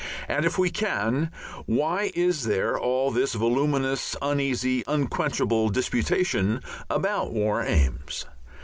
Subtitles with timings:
[0.27, 1.29] And if we can,
[1.67, 8.25] why is there all this voluminous, uneasy, unquenchable disputation about War Aims?